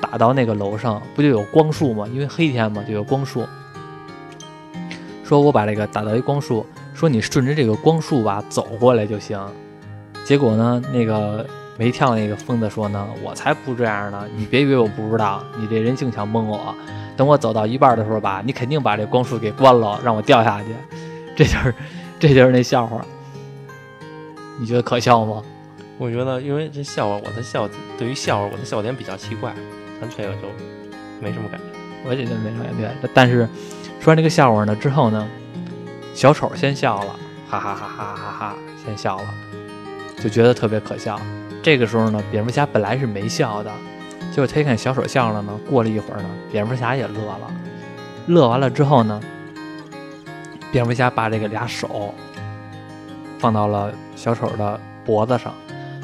[0.00, 2.06] 打到那个楼上，不就有光束吗？
[2.12, 3.46] 因为黑天嘛就有光束。
[5.24, 9.40] 说我把这个打到一光束，说你顺着这个光束吧走过来就行。”
[10.24, 10.80] 结果呢？
[10.92, 11.44] 那个
[11.76, 14.24] 没跳那个疯子说呢：“我才不这样呢！
[14.36, 16.74] 你别以为我不知道，你这人净想蒙我。
[17.16, 20.68] 等我走到一半的时候吧，你肯定把这光束给关了，让我掉下去。
[21.34, 21.74] 这就是，
[22.18, 23.04] 这就是那笑话。
[24.58, 25.42] 你觉得可笑吗？
[25.98, 29.52] 我觉得，因为这笑话，我的笑对于笑话，我的笑点比较奇怪，
[30.00, 30.48] 咱这个就
[31.20, 31.66] 没什么感觉。
[32.04, 32.90] 我也觉得没什么感觉。
[33.12, 33.48] 但是
[34.00, 35.28] 说完这个笑话呢之后呢，
[36.14, 37.16] 小丑先笑了，
[37.48, 39.24] 哈哈哈哈哈哈，先笑了。
[40.22, 41.20] 就觉得特别可笑。
[41.62, 43.70] 这个时候呢，蝙蝠侠本来是没笑的，
[44.30, 47.50] 结果他一看小丑笑了呢，过了一会儿呢，蝙蝠侠也乐了。
[48.26, 49.20] 乐完了之后呢，
[50.72, 52.14] 蝙蝠侠把这个俩手
[53.38, 55.52] 放到了小丑的脖子上。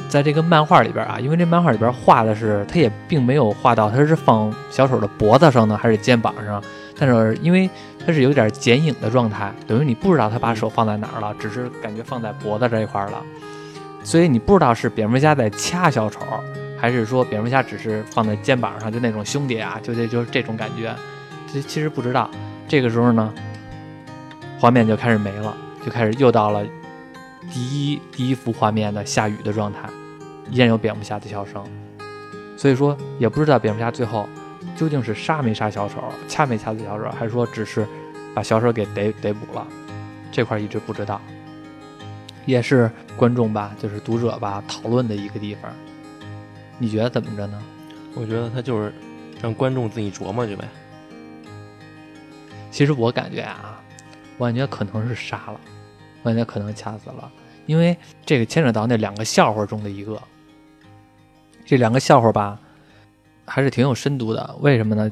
[0.08, 6.62] 在这个漫画里边啊，因为这漫画里边画的是，他也并没有画到他是放小丑的脖子上呢，还是肩膀上。
[6.98, 7.68] 但是因为
[8.06, 13.22] 他是有点剪影的状态，等于你不知道他把手放在哪儿了，只是感觉放在脖子这一块了。
[14.02, 16.20] 所以你不知道是蝙蝠侠在掐小丑，
[16.78, 20.94] 还是说蝙蝠侠只是放在肩膀上，就那种兄弟啊，就这就是这种感觉。
[21.52, 22.30] 这其实不知道。
[22.68, 23.32] 这个时候呢，
[24.58, 26.64] 画面就开始没了，就开始又到了
[27.52, 29.88] 第一第一幅画面的下雨的状态，
[30.50, 31.64] 依然有蝙蝠侠的笑声。
[32.56, 34.28] 所以说也不知道蝙蝠侠最后
[34.76, 37.87] 究竟是杀没杀小丑，掐没掐死小丑，还是说只是
[38.35, 39.66] 把小丑给逮逮捕了，
[40.32, 41.20] 这块一直不知道。
[42.44, 45.72] 也是观众吧，就是读者吧，讨论的一个地方。
[46.78, 47.62] 你觉得怎么着呢？
[48.14, 48.92] 我觉得他就是
[49.42, 50.64] 让观众自己琢磨去呗。
[52.70, 53.80] 其实我感觉啊，
[54.38, 55.61] 我感觉可能是杀了，
[56.26, 57.30] 我感觉可能掐死了，
[57.66, 60.20] 因为这个牵扯到那两个笑话中的一个。
[61.64, 62.58] 这两个笑话吧，
[63.44, 64.56] 还是挺有深度的。
[64.60, 65.08] 为什么呢？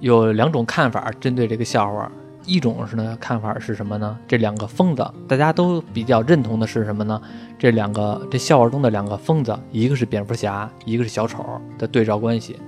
[0.00, 2.10] 有两种看法针对这个笑话。
[2.46, 4.18] 一种是呢，看法是什么呢？
[4.26, 7.20] 这两个疯子，大家都比较认同的是什么呢？
[7.58, 11.44] 这两个这笑话中的两个疯子，一个是蝙蝠侠，一个是小丑
[11.76, 12.58] 的对照关系。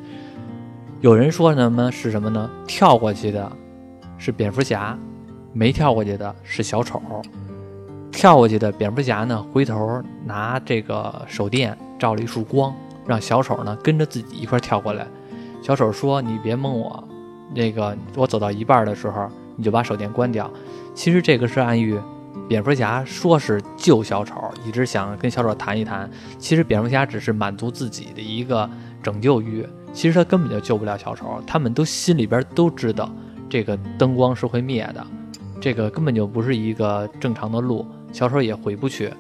[1.01, 2.51] 有人说什么是什么呢？
[2.67, 3.51] 跳过去的
[4.19, 4.99] 是蝙蝠侠，
[5.55, 7.01] 没跳过去的是小丑。
[8.15, 12.75] 跳过去的蝙蝠侠呢，回头拿这个手电照了一束光，
[13.07, 15.07] 让小丑呢跟着自己一块跳过来。
[15.61, 17.03] 小丑说：“你别蒙我，
[17.55, 20.51] 那个我走到一半的时候。”你就把手电关掉，
[20.97, 21.97] 其实这个是暗喻
[22.49, 24.35] 蝙蝠侠说是救小丑，
[24.67, 28.69] 一直想跟小丑谈一谈，其实蝙蝠侠只是满足自己的一个
[29.01, 33.09] 拯救欲，其实他根本就救不了小丑，他们都心里边都知道
[33.49, 35.07] 这个灯光是会灭的，
[35.61, 39.13] 这个根本就不是一个正常的路，小丑也回不去，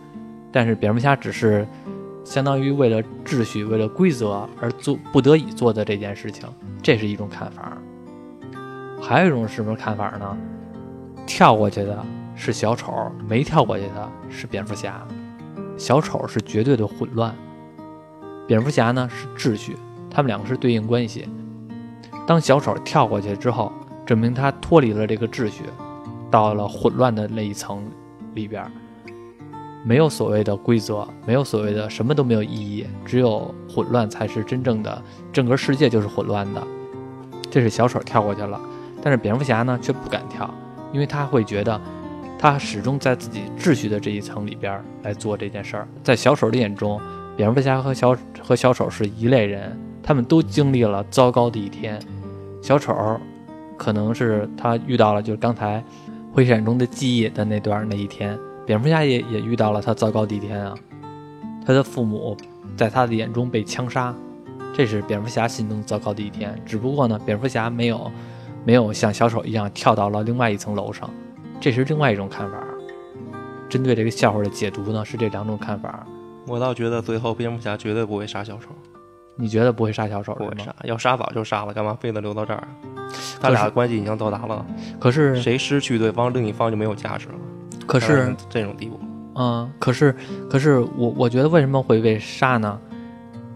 [0.53, 1.67] 但是蝙蝠侠只是
[2.23, 6.49] 相当于为了秩序、为了规则而做不得已做的这件事情，
[6.81, 7.77] 这是一种看法。
[9.03, 10.39] 还有一种什么看法呢？
[11.27, 15.05] 跳过去的是小丑，没跳过去的是蝙蝠侠。
[15.77, 17.35] 小丑是绝对的混乱，
[18.47, 19.77] 蝙蝠侠呢是秩序，
[20.09, 21.29] 他们两个是对应关系。
[22.29, 23.73] 当小丑跳过去之后，
[24.07, 25.65] 证明他脱离了这个秩序，
[26.31, 27.85] 到了混乱的那一层
[28.35, 28.65] 里边，
[29.85, 36.67] 没有所谓的规则，没有所谓的什么都没有意义，只有混乱才是真正的，整个世界就是混乱的。
[37.51, 38.59] 这是小丑跳过去了，
[39.03, 40.53] 但是蝙蝠侠呢却不敢跳。
[40.93, 41.81] 因为他会觉得，
[42.39, 45.89] 他始终在自己秩序的这一层里边来做这件事儿。
[46.03, 47.01] 在小丑的眼中，
[47.37, 52.01] 蝙蝠侠和小和小丑是一类人，他们都经历了糟糕的一天。
[52.63, 52.95] 小丑
[53.77, 55.83] 可能是他遇到了就是刚才
[56.33, 60.75] 灰闪中的记忆的那段那一天，蝙蝠侠也也遇到了他糟糕的一天啊。
[61.67, 62.37] 他的父母
[62.77, 64.15] 在他的眼中被枪杀，
[64.75, 66.61] 这是蝙蝠侠心中糟糕的一天。
[66.67, 68.11] 只不过呢，蝙蝠侠没有。
[68.67, 71.11] 没有像小丑一样跳到了另外一层楼上，
[71.61, 72.57] 这是另外一种看法。
[73.69, 76.07] 针对这个笑话的解读呢，是这两种看法。
[76.47, 78.71] 我倒觉得最后蝙蝠侠绝对不会杀小丑。
[79.37, 80.33] 你觉得不会杀小丑？
[80.37, 82.67] 不会杀，要杀早就杀了，干嘛非得留到这儿？
[83.39, 84.65] 他俩的关系已经到达了，
[84.99, 87.35] 可是谁失去对方，另一方就没有价值了。
[87.87, 88.99] 可是这种地步，
[89.35, 90.15] 嗯，可是
[90.51, 92.81] 可是我我觉得为什么会被杀呢？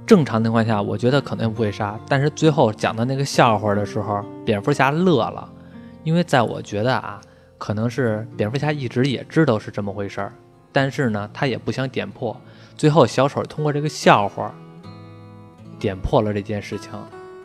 [0.06, 5.46] 正常情况下，我觉得可能不会杀，但是最后讲的那个笑话的时候，蝙蝠侠乐了，
[6.02, 7.20] 因为在我觉得啊，
[7.58, 10.32] 可能是蝙蝠侠一直也知道是这么回事儿，
[10.72, 12.34] 但是呢，他也不想点破。
[12.76, 14.54] 最后小丑通过这个笑话
[15.78, 16.90] 点破了这件事情，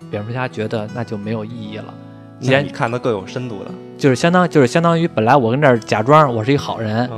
[0.09, 1.93] 蝙蝠侠觉得那就没有意义了。
[2.39, 7.09] 既然你看的更有深度的，就是相当就是相当于本来我跟这儿假装我是一好人，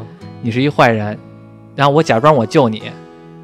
[0.41, 1.17] 你是一坏人，
[1.75, 2.83] 然后我假装我救你，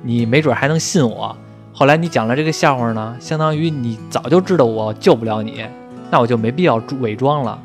[0.04, 1.36] 你没准还能信我。
[1.74, 5.66] 后来你讲了这个笑话呢，相当于你早就知道我救不了你，
[6.12, 7.58] 那我就没必要伪装了。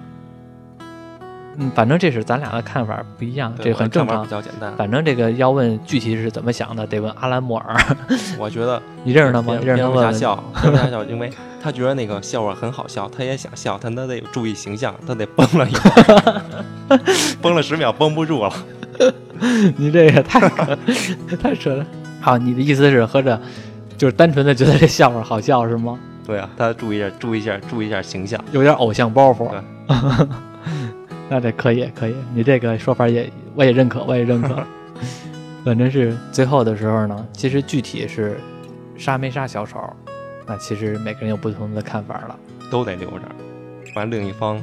[1.59, 4.23] 嗯，反正这是咱俩的看法不一样，这很正常。
[4.23, 4.75] 比较简单。
[4.77, 7.77] 反正这个要问具体是怎么想的，得问阿兰莫尔。
[8.38, 9.57] 我觉得 你认识他吗？
[9.59, 10.12] 你认识他吗？
[10.12, 10.45] 笑，
[10.90, 11.31] 笑，因为
[11.62, 16.99] 他觉得那个笑话很好笑，他也想笑，但他得注意形象，他得绷了一会
[17.40, 18.53] 绷了十秒绷不住了。
[19.77, 20.49] 你这也太
[21.40, 21.85] 太扯了。
[22.21, 23.40] 好，你的意思是合着？
[23.99, 25.99] 就是单纯的觉得这笑话好笑是吗？
[26.27, 29.49] 对啊，他注意一下，注意一下，注意一下形象，有点偶像包袱。
[29.49, 30.29] 对，
[31.29, 34.62] 那这可以，可以，你这个说法也我也认可，我也认可。
[35.65, 38.39] 反正是最后的时候呢，其实具体是
[38.97, 39.81] 杀没杀小丑，
[40.47, 42.37] 那其实每个人有不同的看法了。
[42.71, 43.23] 都得留着，
[43.93, 44.61] 不然另一方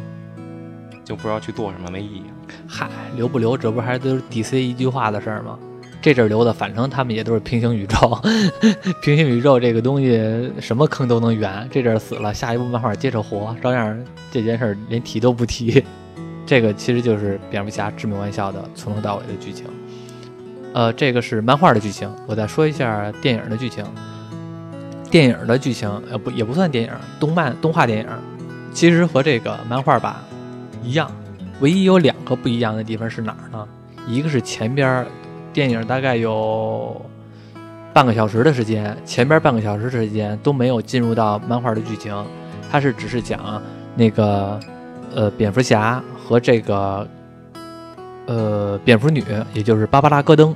[1.06, 2.23] 就不知道去做什么，没意义。
[2.67, 5.58] 嗨，留不留，这不还都是 DC 一句话的事儿吗？
[6.02, 8.19] 这阵留的，反正他们也都是平行宇宙，
[9.02, 11.65] 平行宇宙这个东西什么坑都能圆。
[11.71, 13.97] 这阵死了，下一部漫画接着活，照样
[14.32, 15.84] 这件事连提都不提。
[16.45, 19.65] 这个其实就是蝙蝠侠致命玩笑的从头到尾的剧情。
[20.73, 23.86] 呃，这个是漫画的剧情，我再说一下电影的剧情。
[25.10, 28.08] 电影的剧情，呃不也不算电影，动漫动画电影，
[28.73, 30.15] 其实和这个漫画版
[30.82, 31.12] 一样，
[31.60, 33.67] 唯一有两个不一样的地方是哪儿呢？
[34.08, 35.06] 一个是前边儿。
[35.53, 36.99] 电影大概有
[37.93, 42.25] 半个小时的时间，前边半个小时的时间都没有进入到漫画的剧情，
[42.71, 43.62] 它是只是讲
[43.95, 44.60] 那个
[45.15, 47.08] 呃蝙蝠侠和这个
[48.26, 49.23] 呃蝙蝠女，
[49.54, 50.56] 也就是芭芭拉·戈登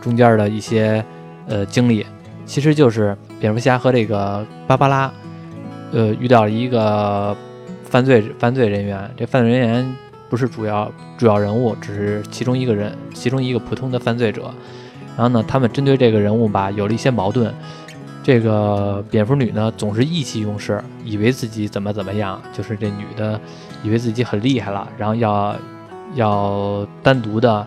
[0.00, 1.04] 中间的一些
[1.46, 2.04] 呃经历，
[2.46, 5.12] 其实就是蝙蝠侠和这个芭芭拉
[5.92, 7.36] 呃遇到了一个
[7.84, 9.96] 犯罪犯罪人员，这犯罪人员。
[10.30, 14.52] 不是主要主要人物，只是其中一个人，其中一个普通的犯罪者。
[15.16, 17.54] 然后呢，他们针对这个人物吧，有了一些矛盾。
[18.20, 23.40] 这个蝙蝠女呢，总是意气用事，以为自己怎么怎么样，就是这女的
[23.84, 25.54] 以为自己很厉害了，然后要
[26.14, 27.64] 要单独的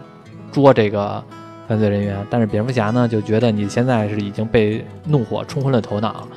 [0.51, 1.23] 捉这个
[1.67, 2.17] 犯罪人员。
[2.29, 6.27] 但是蝙蝠侠呢，就觉得你现在是已经被怒火冲昏了头脑，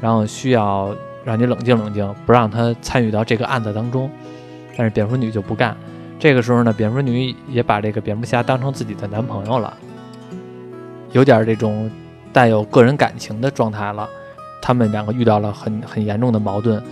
[0.00, 4.10] 然后需要让你冷静冷静，不让他参与到这个案子当中。
[4.76, 5.76] 但是蝙蝠女就不干，
[6.18, 9.72] 这个时候呢，蝙蝠女也把这个蝙蝠侠当成自己的男朋友了，
[11.12, 11.90] 有点这种
[12.32, 14.08] 带有个人感情的状态了。
[14.60, 16.82] 他们两个遇到了很很严重的矛盾，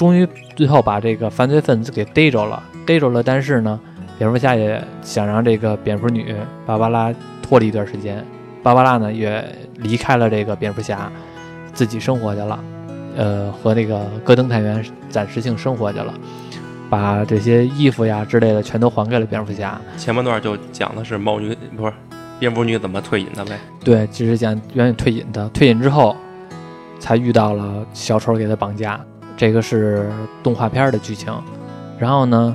[0.00, 0.26] 终于
[0.56, 3.22] 最后把这个犯罪分子给逮着了，逮着了。
[3.22, 3.78] 但是呢，
[4.16, 6.34] 蝙蝠侠也想让这个蝙蝠女
[6.64, 8.24] 芭芭拉脱离一段时间，
[8.62, 9.44] 芭芭拉呢也
[9.74, 11.12] 离开了这个蝙蝠侠，
[11.74, 12.58] 自己生活去了，
[13.14, 16.14] 呃，和那个戈登探员暂时性生活去了，
[16.88, 19.78] 把这些衣服呀之类的全都还给了蝙蝠侠。
[19.98, 21.92] 前半段就讲的是猫女不是
[22.38, 23.58] 蝙蝠女怎么退隐的呗。
[23.84, 26.16] 对，就是讲原来退隐的，退隐之后
[26.98, 28.98] 才遇到了小丑给他绑架，
[29.40, 30.06] 这个是
[30.42, 31.32] 动画片的剧情。
[31.98, 32.54] 然后呢，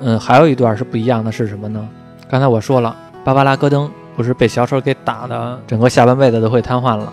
[0.00, 1.88] 嗯，还有一段是不一样的，是什么呢？
[2.28, 7.10] 刚才我说了，芭芭拉·戈登不是被小丑给打的，整个下半辈子都会瘫痪了。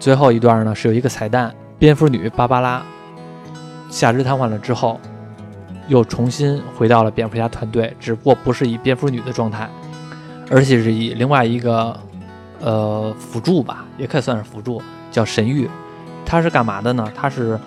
[0.00, 2.82] 最后一段呢是有一个彩蛋，蝙蝠女芭芭拉
[3.90, 4.98] 下肢瘫痪了之后，
[5.88, 9.68] 又重新回到了蝙蝠侠团队，只不过不是以蝙蝠女的状态，
[10.50, 11.94] 而且是以另外一个
[12.62, 15.68] 呃辅助吧，也可以算是辅助，叫神域。
[16.24, 17.06] 他是干嘛的呢？
[17.14, 17.60] 他是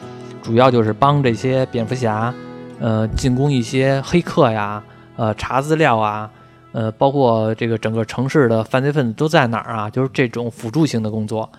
[0.47, 2.33] 主要就是帮这些蝙蝠侠。
[2.79, 4.81] 呃，进攻一些黑客呀，
[5.17, 6.29] 呃，查资料啊，
[6.71, 9.89] 呃，包括这个整个城市的犯罪分子都在哪儿啊？
[9.89, 11.49] 就是这种辅助性的工作。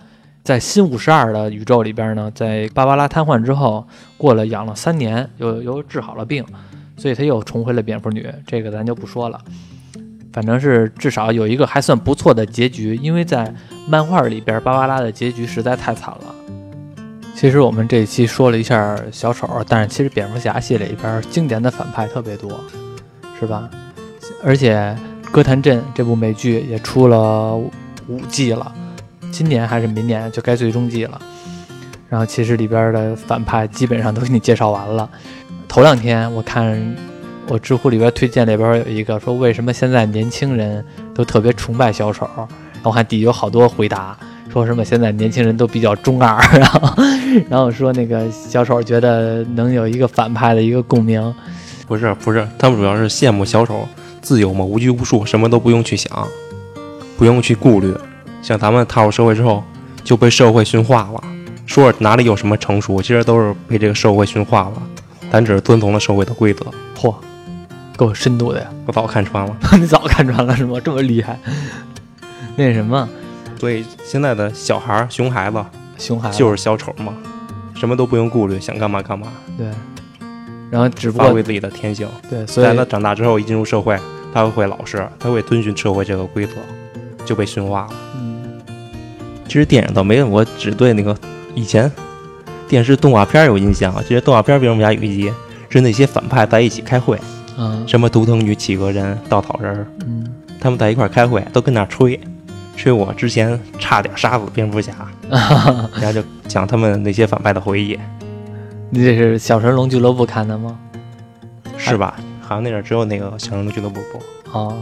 [0.43, 3.85] 在新五十二的宇宙里边呢，在芭芭拉瘫痪之后，
[4.17, 6.43] 过了养了三年，又又治好了病，
[6.97, 8.27] 所以他又重回了蝙蝠女。
[8.47, 9.39] 这个咱就不说了，
[10.31, 13.53] 反正是至少有一个还算不错的结局，因为在
[13.89, 16.28] 漫画里边，芭芭拉的结局实在太惨了。
[17.39, 22.51] 其实我们这一期说了一下小丑，但是其实蝙蝠侠系列里边经典的反派特别多，
[23.39, 23.69] 是吧？
[24.43, 24.75] 而且
[25.31, 28.69] 《哥谭镇》这部美剧也出了五季了，
[29.31, 31.21] 今年还是明年就该最终季了。
[32.09, 35.09] 然后其实里边的反派基本上都给你介绍完了。
[35.65, 36.97] 头两天我看
[37.47, 40.85] 我知乎里边推荐里边有一个说为什么现在年轻人
[41.15, 42.29] 都特别崇拜小丑，
[42.83, 44.17] 我看底下有好多回答。
[44.51, 47.03] 说什么现在年轻人都比较中二， 然后，
[47.49, 51.33] 然后说那个小丑觉得能有一个反派的一个共鸣，
[51.87, 53.87] 不是不是，他们主要是羡慕小丑
[54.21, 56.27] 自由嘛，无拘无束，什么都不用去想，
[57.17, 57.93] 不用去顾虑。
[58.41, 59.63] 像咱们踏入社会之后
[60.03, 61.21] 就被社会驯化了，
[61.67, 64.81] 说哪里有什么成熟，其实都是被这个社会驯化了。
[65.31, 66.65] 咱只是遵从了社会的规则。
[66.97, 67.13] 嚯，
[67.95, 68.67] 够深度的呀！
[68.87, 70.79] 我早看穿了， 你早看穿了是吗？
[70.83, 71.37] 这么厉害？
[72.55, 73.07] 那什么？
[73.59, 75.63] 所以现在的小孩儿、熊孩子、
[75.97, 77.13] 熊孩子就是小丑嘛，
[77.75, 79.27] 什么都不用顾虑，想干嘛干嘛。
[79.57, 79.67] 对，
[80.71, 82.07] 然后只不过发挥自己的天性。
[82.29, 83.99] 对，所以他长大之后一进入社会，
[84.33, 86.53] 他会老实，他会遵循社会这个规则，
[87.25, 87.89] 就被驯化了。
[88.15, 88.61] 嗯，
[89.45, 91.13] 其实电影倒没，我只对那个
[91.53, 91.91] 以前
[92.69, 93.93] 电视动画片有印象。
[94.03, 95.33] 其实动画片为什么家有一集
[95.69, 97.19] 是那些反派在一起开会，
[97.57, 100.25] 嗯，什么图腾女、企鹅人、稻草人，嗯，
[100.61, 102.17] 他们在一块开会，都跟那吹。
[102.79, 104.93] 吹我之前差点杀死蝙蝠侠，
[105.29, 107.99] 然后就讲他们那些反派的回忆。
[108.89, 110.79] 你这是小神龙俱乐部看的吗？
[111.77, 112.15] 是吧？
[112.41, 114.61] 好像那阵只有那个小神龙俱乐部播。
[114.61, 114.77] 哦，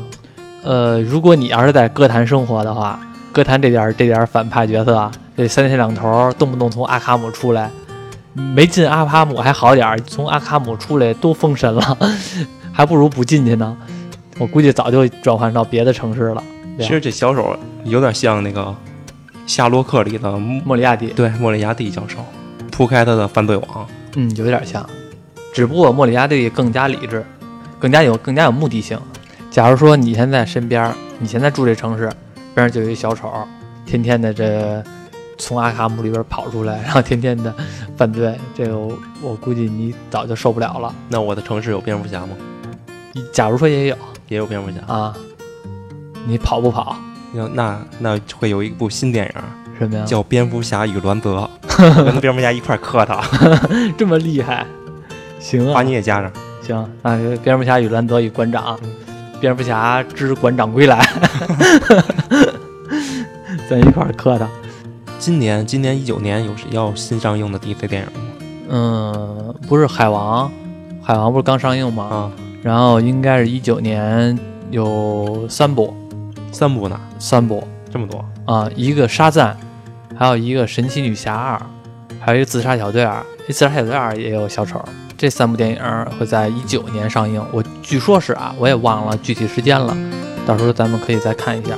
[0.64, 3.00] 呃，如果你要是在歌坛生活的话，
[3.34, 7.72] 歌坛这点这点反派角色啊，这三天两头动不动从阿卡姆出来，
[8.34, 11.98] 没进阿卡姆还好点儿，从阿卡姆出来都封神了，
[12.72, 13.76] 还不如不进去呢。
[14.38, 16.44] 我估计早就转换到别的城市了。
[16.80, 18.62] 其实这小丑有点像那个
[19.46, 22.18] 《夏洛克》里的莫里亚蒂，对莫里亚蒂教授
[22.72, 24.88] 铺开他的犯罪网，嗯，有点像，
[25.54, 27.26] 只不过莫里亚蒂更加理智，
[27.80, 29.00] 更加有更加有目的性。
[29.50, 32.08] 假如说你现在身边，你现在住这城市
[32.54, 33.32] 边上就有一小丑，
[33.86, 34.84] 天天的这
[35.38, 37.54] 从阿卡姆里边跑出来，然后天天的
[37.96, 38.78] 犯罪，这个
[39.22, 40.94] 我估计你早就受不了了。
[41.10, 42.36] 那我的城市有蝙蝠侠吗？
[43.34, 43.98] 假如说也有，
[44.28, 45.16] 也有蝙蝠侠啊。
[46.28, 46.96] 你跑不跑？
[47.32, 49.42] 那那那会有一部新电影，
[49.80, 50.04] 什么呀？
[50.06, 51.50] 叫《蝙蝠侠与栾泽》，
[52.04, 53.24] 跟蝙蝠侠一块磕他，
[53.98, 54.66] 这么厉害？
[55.40, 56.30] 行啊，把你也加上。
[56.62, 58.78] 行，那蝙蝠侠与栾德与馆长，
[59.40, 61.00] 蝙蝠侠之馆长归来，
[63.70, 64.48] 咱一块磕他。
[65.20, 68.28] 今年今年一九年有要新上映的 DC 电影吗？
[68.70, 70.52] 嗯，不是海王，
[71.02, 72.04] 海王不是刚上映吗？
[72.04, 72.32] 啊，
[72.64, 74.38] 然后应该是一九年。
[74.70, 75.96] 有三部，
[76.52, 77.00] 三部呢？
[77.20, 78.70] 三部，这么多啊！
[78.76, 79.56] 一个沙赞，
[80.18, 81.62] 还有一个神奇女侠二，
[82.20, 83.24] 还有一个自杀小队二。
[83.48, 84.84] 这自杀小队二也有小丑。
[85.18, 85.82] 这三部电影
[86.20, 89.96] 会在一九年上映，我据说是啊，我也忘了具体时间了，
[90.46, 91.76] 到时候咱们可以再看一下。